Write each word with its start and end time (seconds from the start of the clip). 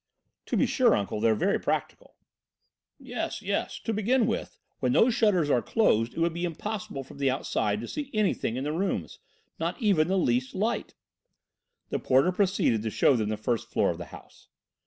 "To 0.47 0.57
be 0.57 0.65
sure, 0.65 0.95
Uncle, 0.95 1.21
they 1.21 1.29
are 1.29 1.35
very 1.35 1.59
practical." 1.59 2.15
"Yes, 2.97 3.43
yes; 3.43 3.77
to 3.81 3.93
begin 3.93 4.25
with, 4.25 4.57
when 4.79 4.93
those 4.93 5.13
shutters 5.13 5.47
are 5.51 5.61
closed 5.61 6.15
it 6.15 6.19
would 6.19 6.33
be 6.33 6.43
impossible 6.43 7.03
from 7.03 7.19
the 7.19 7.29
outside 7.29 7.79
to 7.81 7.87
see 7.87 8.09
anything 8.11 8.55
in 8.55 8.63
the 8.63 8.73
rooms. 8.73 9.19
Not 9.59 9.79
even 9.79 10.07
the 10.07 10.17
least 10.17 10.55
light." 10.55 10.95
The 11.89 11.99
porter 11.99 12.31
proceeded 12.31 12.81
to 12.81 12.89
show 12.89 13.15
them 13.15 13.29
the 13.29 13.37
first 13.37 13.67
floor 13.69 13.91
of 13.91 13.99
the 13.99 14.05
house. 14.05 14.47